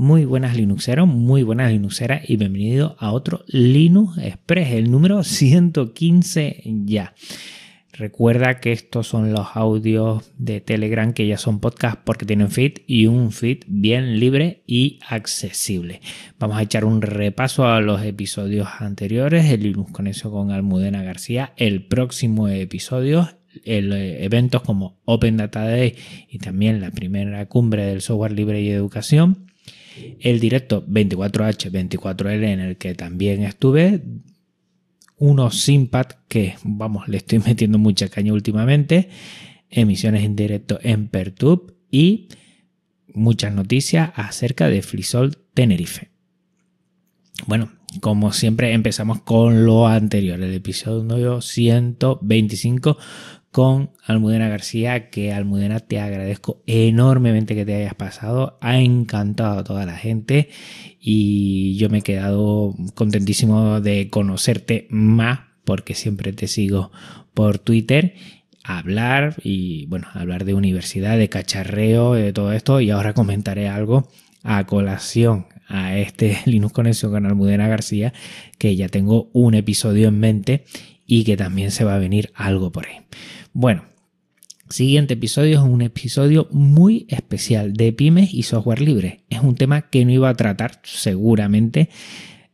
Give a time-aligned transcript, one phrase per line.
[0.00, 6.62] Muy buenas Linuxeros, muy buenas Linuxeras y bienvenido a otro Linux Express, el número 115
[6.86, 7.12] ya.
[7.92, 12.78] Recuerda que estos son los audios de Telegram que ya son podcast porque tienen feed
[12.86, 16.00] y un feed bien libre y accesible.
[16.38, 21.52] Vamos a echar un repaso a los episodios anteriores, el Linux Conexión con Almudena García,
[21.58, 23.28] el próximo episodio,
[23.66, 25.94] el, eh, eventos como Open Data Day
[26.30, 29.49] y también la primera cumbre del software libre y educación
[30.20, 34.02] el directo 24H24L en el que también estuve,
[35.16, 39.08] unos Simpad que, vamos, le estoy metiendo mucha caña últimamente,
[39.68, 42.28] emisiones en directo en Pertube y
[43.12, 46.10] muchas noticias acerca de Flisol Tenerife.
[47.46, 52.98] Bueno, como siempre empezamos con lo anterior, el episodio 125
[53.52, 59.64] con Almudena García, que Almudena te agradezco enormemente que te hayas pasado, ha encantado a
[59.64, 60.48] toda la gente
[61.00, 66.90] y yo me he quedado contentísimo de conocerte más porque siempre te sigo
[67.34, 68.14] por Twitter.
[68.62, 72.80] Hablar y bueno, hablar de universidad, de cacharreo, de todo esto.
[72.80, 74.08] Y ahora comentaré algo
[74.42, 78.12] a colación a este Linux Conexión con Almudena García
[78.58, 80.64] que ya tengo un episodio en mente
[81.06, 82.96] y que también se va a venir algo por ahí.
[83.52, 83.82] Bueno,
[84.68, 89.24] siguiente episodio es un episodio muy especial de pymes y software libre.
[89.28, 91.88] Es un tema que no iba a tratar seguramente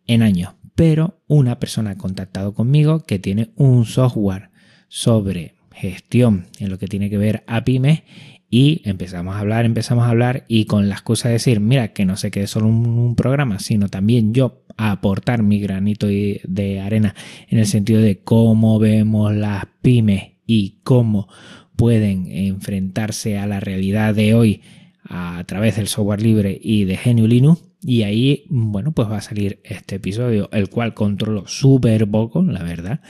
[0.06, 4.48] en años, pero una persona ha contactado conmigo que tiene un software
[4.88, 8.02] sobre gestión en lo que tiene que ver a pymes
[8.48, 12.06] y empezamos a hablar, empezamos a hablar y con las cosas de decir, mira, que
[12.06, 17.14] no se quede solo un, un, programa, sino también yo aportar mi granito de arena
[17.48, 21.28] en el sentido de cómo vemos las pymes y cómo
[21.76, 24.62] pueden enfrentarse a la realidad de hoy
[25.08, 27.62] a través del software libre y de GNU Linux.
[27.82, 32.64] Y ahí, bueno, pues va a salir este episodio, el cual controlo súper poco, la
[32.64, 33.00] verdad,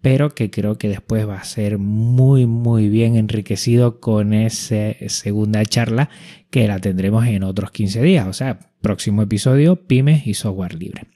[0.00, 5.64] pero que creo que después va a ser muy, muy bien enriquecido con esa segunda
[5.64, 6.10] charla
[6.50, 8.26] que la tendremos en otros 15 días.
[8.26, 11.06] O sea, próximo episodio, pymes y software libre.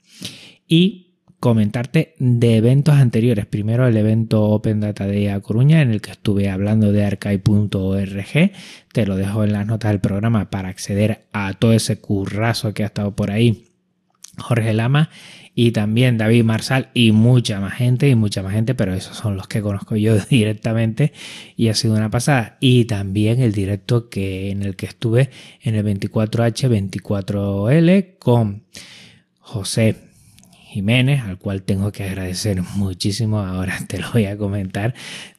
[0.65, 1.08] Y
[1.39, 3.45] comentarte de eventos anteriores.
[3.45, 8.51] Primero el evento Open Data Day a Coruña en el que estuve hablando de archive.org.
[8.91, 12.83] Te lo dejo en las notas del programa para acceder a todo ese currazo que
[12.83, 13.65] ha estado por ahí
[14.37, 15.09] Jorge Lama
[15.55, 19.35] y también David Marsal y mucha más gente y mucha más gente, pero esos son
[19.35, 21.13] los que conozco yo directamente
[21.55, 22.57] y ha sido una pasada.
[22.59, 25.29] Y también el directo que en el que estuve
[25.61, 28.65] en el 24H24L con
[29.39, 30.08] José
[30.69, 34.93] Jiménez, al cual tengo que agradecer muchísimo, ahora te lo voy a comentar.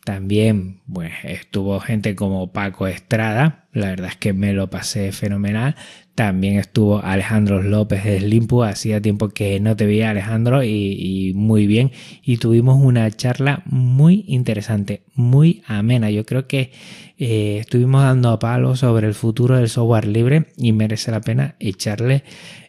[0.04, 5.76] También pues, estuvo gente como Paco Estrada, la verdad es que me lo pasé fenomenal.
[6.16, 11.66] También estuvo Alejandro López de Slimpu, hacía tiempo que no te veía Alejandro y, muy
[11.66, 11.92] bien.
[12.22, 16.10] Y tuvimos una charla muy interesante, muy amena.
[16.10, 16.72] Yo creo que
[17.16, 21.54] eh, estuvimos dando a palo sobre el futuro del software libre y merece la pena
[21.60, 22.25] echarle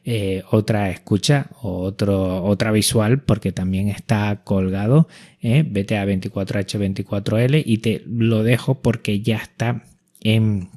[0.06, 5.08] eh, otra escucha o otro, otra visual porque también está colgado.
[5.42, 9.84] Eh, vete a 24H24L y te lo dejo porque ya está
[10.22, 10.70] en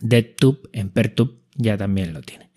[0.00, 0.90] DeadTube, en
[1.56, 2.50] ya también lo tiene.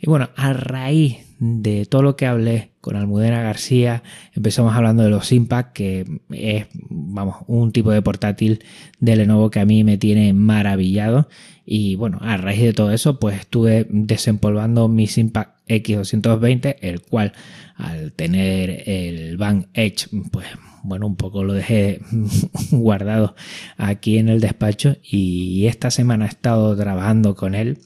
[0.00, 5.10] Y bueno, a raíz de todo lo que hablé con Almudena García, empezamos hablando de
[5.10, 8.64] los Impact, que es, vamos, un tipo de portátil
[8.98, 11.28] de Lenovo que a mí me tiene maravillado.
[11.66, 17.34] Y bueno, a raíz de todo eso, pues estuve desempolvando mi Impact X220, el cual
[17.76, 20.46] al tener el Van Edge, pues
[20.82, 22.00] bueno, un poco lo dejé
[22.70, 23.34] guardado
[23.76, 27.80] aquí en el despacho y esta semana he estado trabajando con él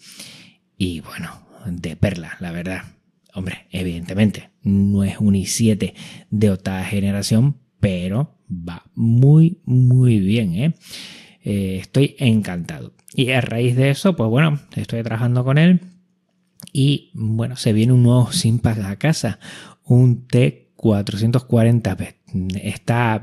[0.76, 1.30] y bueno,
[1.66, 2.97] de perla, la verdad.
[3.34, 5.94] Hombre, evidentemente, no es un i7
[6.30, 10.74] de octava generación, pero va muy, muy bien, ¿eh?
[11.44, 11.78] ¿eh?
[11.80, 12.94] estoy encantado.
[13.14, 15.80] Y a raíz de eso, pues bueno, estoy trabajando con él.
[16.72, 19.38] Y bueno, se viene un nuevo Simpag a casa,
[19.84, 22.14] un T440p.
[22.62, 23.22] Está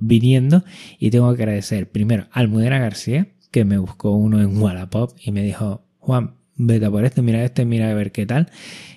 [0.00, 0.64] viniendo
[0.98, 5.32] y tengo que agradecer primero a Almudena García, que me buscó uno en Wallapop y
[5.32, 8.50] me dijo, Juan, vete por este, mira este, mira a ver qué tal.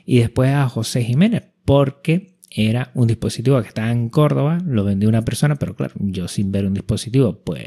[0.06, 5.08] Y después a José Jiménez, porque era un dispositivo que estaba en Córdoba, lo vendió
[5.08, 7.64] una persona, pero claro, yo sin ver un dispositivo, pues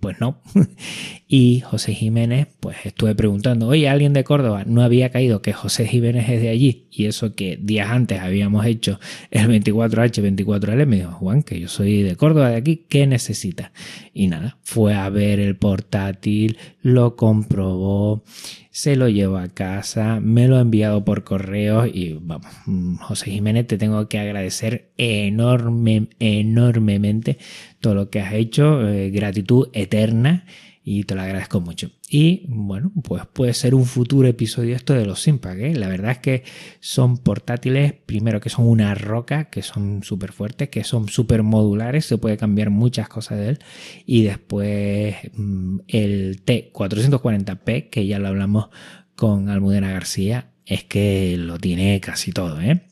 [0.00, 0.40] pues no.
[1.28, 5.86] y José Jiménez, pues estuve preguntando, oye, alguien de Córdoba no había caído que José
[5.86, 10.96] Jiménez es de allí y eso que días antes habíamos hecho el 24H, 24L, me
[10.96, 13.72] dijo, Juan, que yo soy de Córdoba, de aquí, ¿qué necesita?
[14.12, 18.24] Y nada, fue a ver el portátil, lo comprobó,
[18.72, 23.30] se lo llevo a casa, me lo ha enviado por correo y vamos, mm, José
[23.30, 27.36] Jiménez, te tengo que agradecer enorme, enormemente
[27.80, 30.46] todo lo que has hecho, eh, gratitud eterna
[30.84, 31.90] y te lo agradezco mucho.
[32.10, 35.58] Y bueno, pues puede ser un futuro episodio esto de los Simpac.
[35.58, 35.74] ¿eh?
[35.74, 36.44] La verdad es que
[36.80, 42.06] son portátiles, primero que son una roca, que son súper fuertes, que son súper modulares,
[42.06, 43.58] se puede cambiar muchas cosas de él.
[44.06, 48.68] Y después mm, el T440p, que ya lo hablamos
[49.14, 52.60] con Almudena García, es que lo tiene casi todo.
[52.60, 52.82] ¿eh?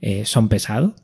[0.00, 0.94] Eh, son pesados,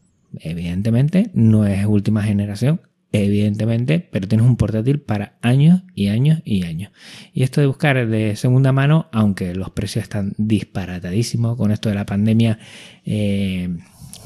[0.41, 2.81] evidentemente, no es última generación,
[3.23, 6.91] evidentemente, pero tienes un portátil para años y años y años.
[7.33, 11.95] Y esto de buscar de segunda mano, aunque los precios están disparatadísimos con esto de
[11.95, 12.59] la pandemia,
[13.05, 13.77] eh,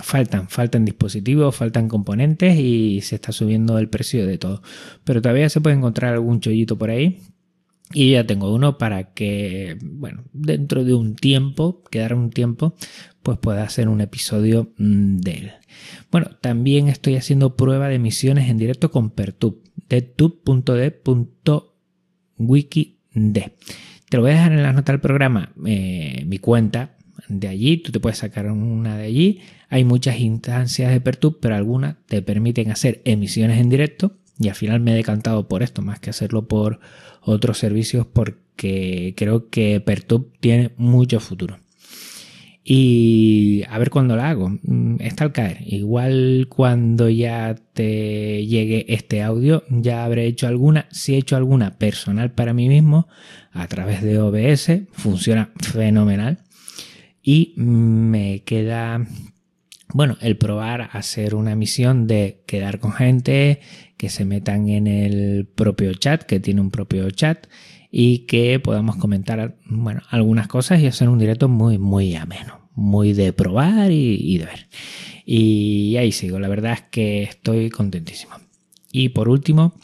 [0.00, 4.62] faltan, faltan dispositivos, faltan componentes y se está subiendo el precio de todo.
[5.04, 7.20] Pero todavía se puede encontrar algún chollito por ahí.
[7.92, 12.74] Y ya tengo uno para que, bueno, dentro de un tiempo, quedar un tiempo,
[13.22, 15.52] pues pueda hacer un episodio mm, de él.
[16.10, 20.88] Bueno, también estoy haciendo prueba de emisiones en directo con Pertub, detub.d.wikid.
[24.10, 26.96] Te lo voy a dejar en la nota del programa, eh, mi cuenta
[27.28, 29.40] de allí, tú te puedes sacar una de allí.
[29.70, 34.54] Hay muchas instancias de Pertub, pero algunas te permiten hacer emisiones en directo y al
[34.54, 36.80] final me he decantado por esto más que hacerlo por
[37.20, 41.58] otros servicios porque creo que Pertub tiene mucho futuro.
[42.70, 44.50] Y a ver cuándo la hago.
[44.62, 45.56] Mm, está al caer.
[45.64, 50.86] Igual cuando ya te llegue este audio, ya habré hecho alguna.
[50.90, 53.08] Si he hecho alguna personal para mí mismo,
[53.52, 56.40] a través de OBS, funciona fenomenal.
[57.22, 59.06] Y me queda,
[59.92, 63.60] bueno, el probar hacer una misión de quedar con gente,
[63.96, 67.46] que se metan en el propio chat, que tiene un propio chat
[67.90, 73.12] y que podamos comentar bueno, algunas cosas y hacer un directo muy, muy ameno, muy
[73.12, 74.68] de probar y, de ver.
[75.24, 78.34] Y ahí sigo, la verdad es que estoy contentísimo.
[78.92, 79.74] Y por último,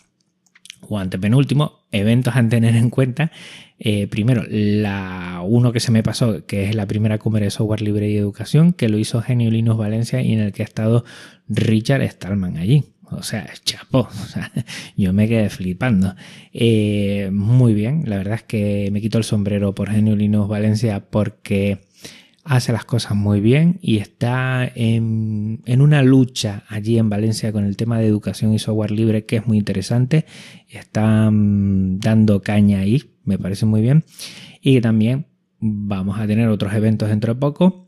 [0.82, 3.30] o antepenúltimo, eventos a tener en cuenta.
[3.78, 7.82] Eh, primero, la uno que se me pasó, que es la primera cumbre de software
[7.82, 11.04] libre y educación, que lo hizo Genio Linux Valencia y en el que ha estado
[11.48, 12.84] Richard Stallman allí.
[13.10, 14.08] O sea, chapó.
[14.96, 16.14] yo me quedé flipando.
[16.52, 21.00] Eh, muy bien, la verdad es que me quito el sombrero por Genio Linux Valencia
[21.00, 21.80] porque
[22.44, 27.76] hace las cosas muy bien y está en, una lucha allí en Valencia con el
[27.76, 30.26] tema de educación y software libre que es muy interesante.
[30.68, 34.04] Está dando caña ahí, me parece muy bien.
[34.60, 35.26] Y también
[35.58, 37.86] vamos a tener otros eventos dentro de poco.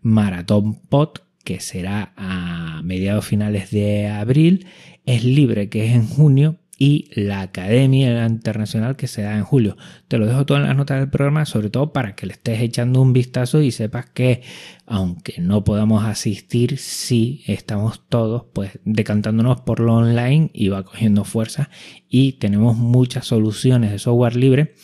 [0.00, 1.10] Maratón Pod,
[1.44, 4.66] que será a mediados finales de abril,
[5.04, 9.76] es libre, que es en junio, y la Academia Internacional que se da en julio.
[10.06, 12.60] Te lo dejo todo en las notas del programa, sobre todo para que le estés
[12.60, 14.42] echando un vistazo y sepas que
[14.86, 21.24] aunque no podamos asistir, sí estamos todos pues decantándonos por lo online y va cogiendo
[21.24, 21.68] fuerza
[22.08, 24.74] y tenemos muchas soluciones de software libre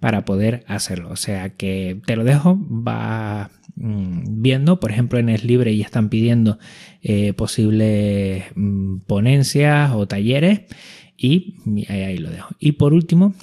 [0.00, 1.10] para poder hacerlo.
[1.10, 5.84] O sea que te lo dejo, va mm, viendo, por ejemplo en Es Libre ya
[5.84, 6.58] están pidiendo
[7.00, 10.62] eh, posibles mm, ponencias o talleres
[11.16, 11.56] y
[11.88, 12.54] ahí, lo dejo.
[12.58, 13.34] Y por último,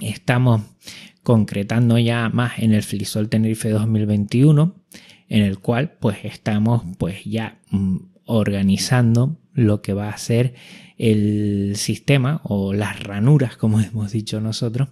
[0.00, 0.62] estamos
[1.22, 4.74] concretando ya más en el Flisol Tenerife 2021,
[5.28, 10.54] en el cual pues estamos pues ya mm, organizando lo que va a ser
[10.98, 14.88] el sistema o las ranuras, como hemos dicho nosotros,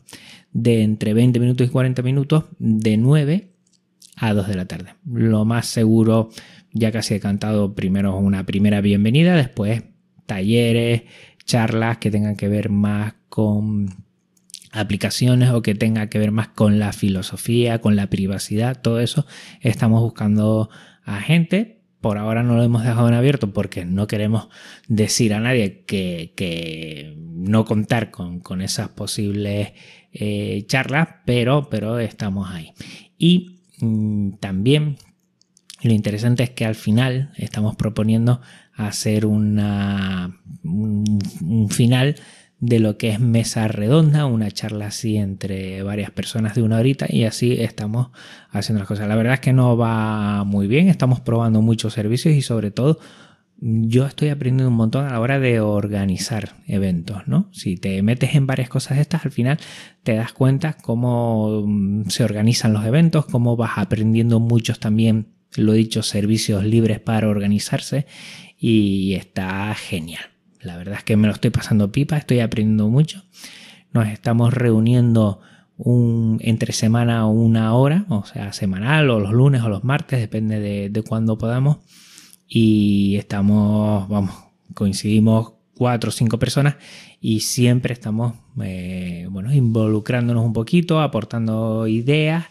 [0.52, 3.48] de entre 20 minutos y 40 minutos de 9
[4.16, 4.94] a 2 de la tarde.
[5.04, 6.30] Lo más seguro,
[6.72, 9.82] ya casi he cantado primero una primera bienvenida, después
[10.26, 11.02] talleres,
[11.44, 14.04] charlas que tengan que ver más con
[14.72, 19.26] aplicaciones o que tenga que ver más con la filosofía, con la privacidad, todo eso
[19.60, 20.70] estamos buscando
[21.04, 21.82] a gente.
[22.00, 24.48] Por ahora no lo hemos dejado en abierto porque no queremos
[24.88, 29.72] decir a nadie que, no contar con, esas posibles
[30.12, 32.72] eh, charlas, pero, pero estamos ahí.
[33.18, 34.96] Y mm, también
[35.82, 38.40] lo interesante es que al final estamos proponiendo
[38.74, 42.16] hacer una, un, final
[42.58, 47.06] de lo que es mesa redonda, una charla así entre varias personas de una horita
[47.08, 48.10] y así estamos
[48.50, 49.08] haciendo las cosas.
[49.08, 52.98] La verdad es que no va muy bien, estamos probando muchos servicios y sobre todo
[53.64, 57.48] yo estoy aprendiendo un montón a la hora de organizar eventos, ¿no?
[57.52, 59.58] Si te metes en varias cosas estas, al final
[60.02, 65.74] te das cuenta cómo mm, se organizan los eventos, cómo vas aprendiendo muchos también, lo
[65.74, 68.06] dicho, servicios libres para organizarse
[68.62, 70.22] y está genial.
[70.60, 73.24] La verdad es que me lo estoy pasando pipa, estoy aprendiendo mucho.
[73.92, 75.40] Nos estamos reuniendo
[75.76, 80.60] un, entre semana una hora, o sea, semanal o los lunes o los martes, depende
[80.60, 81.78] de, de cuándo podamos.
[82.46, 84.36] Y estamos, vamos,
[84.74, 86.76] coincidimos cuatro o cinco personas
[87.20, 92.44] y siempre estamos eh, bueno, involucrándonos un poquito, aportando ideas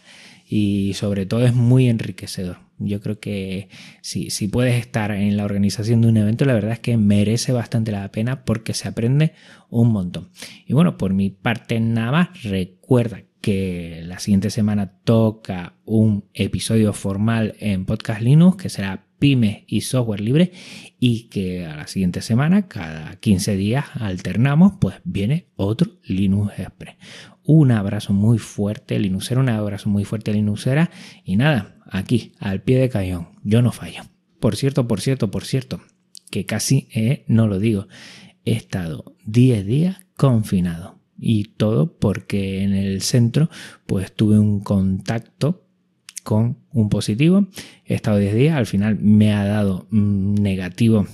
[0.46, 2.58] y sobre todo es muy enriquecedor.
[2.86, 3.68] Yo creo que
[4.00, 7.52] si, si puedes estar en la organización de un evento, la verdad es que merece
[7.52, 9.32] bastante la pena porque se aprende
[9.70, 10.30] un montón.
[10.66, 16.92] Y bueno, por mi parte nada más, recuerda que la siguiente semana toca un episodio
[16.92, 20.50] formal en Podcast Linux que será pymes y software libre
[20.98, 26.96] y que a la siguiente semana, cada 15 días alternamos, pues viene otro Linux Express.
[27.44, 30.90] Un abrazo muy fuerte, Linuxera, un abrazo muy fuerte, Linuxera.
[31.22, 34.02] Y nada, aquí, al pie de cañón, yo no fallo.
[34.40, 35.80] Por cierto, por cierto, por cierto,
[36.32, 37.86] que casi eh, no lo digo,
[38.44, 40.98] he estado 10 días confinado.
[41.16, 43.50] Y todo porque en el centro
[43.86, 45.68] pues tuve un contacto
[46.22, 47.46] con un positivo.
[47.84, 51.06] He estado 10 días, al final me ha dado mm, negativo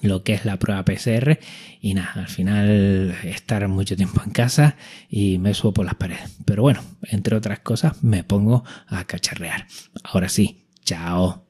[0.00, 1.38] lo que es la prueba PCR
[1.80, 4.76] y nada, al final estar mucho tiempo en casa
[5.08, 6.36] y me subo por las paredes.
[6.44, 9.66] Pero bueno, entre otras cosas me pongo a cacharrear.
[10.04, 11.47] Ahora sí, chao.